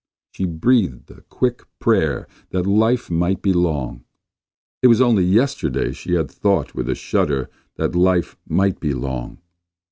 [0.31, 4.03] She breathed a quick prayer that life might be long.
[4.81, 9.37] It was only yesterday she had thought with a shudder that life might be long.